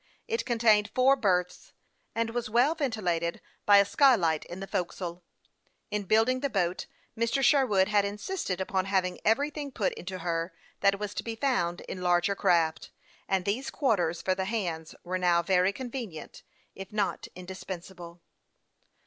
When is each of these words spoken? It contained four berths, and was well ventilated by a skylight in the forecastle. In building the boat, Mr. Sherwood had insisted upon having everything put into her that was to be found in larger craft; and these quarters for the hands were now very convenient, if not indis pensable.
It 0.27 0.47
contained 0.47 0.89
four 0.95 1.15
berths, 1.15 1.73
and 2.15 2.31
was 2.31 2.49
well 2.49 2.73
ventilated 2.73 3.39
by 3.67 3.77
a 3.77 3.85
skylight 3.85 4.45
in 4.45 4.59
the 4.59 4.65
forecastle. 4.65 5.21
In 5.91 6.05
building 6.05 6.39
the 6.39 6.49
boat, 6.49 6.87
Mr. 7.15 7.43
Sherwood 7.43 7.87
had 7.87 8.03
insisted 8.03 8.59
upon 8.59 8.85
having 8.85 9.19
everything 9.23 9.71
put 9.71 9.93
into 9.93 10.17
her 10.17 10.53
that 10.79 10.97
was 10.97 11.13
to 11.13 11.23
be 11.23 11.35
found 11.35 11.81
in 11.81 12.01
larger 12.01 12.33
craft; 12.33 12.89
and 13.27 13.45
these 13.45 13.69
quarters 13.69 14.23
for 14.23 14.33
the 14.33 14.45
hands 14.45 14.95
were 15.03 15.19
now 15.19 15.43
very 15.43 15.71
convenient, 15.71 16.41
if 16.73 16.91
not 16.91 17.27
indis 17.35 17.63
pensable. 17.63 18.21